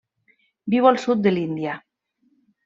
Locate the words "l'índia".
1.35-1.77